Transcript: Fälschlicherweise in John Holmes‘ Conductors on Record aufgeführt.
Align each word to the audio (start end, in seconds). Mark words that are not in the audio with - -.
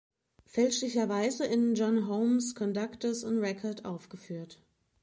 Fälschlicherweise 0.47 1.45
in 1.45 1.75
John 1.75 2.07
Holmes‘ 2.07 2.55
Conductors 2.55 3.23
on 3.23 3.37
Record 3.37 3.85
aufgeführt. 3.85 4.59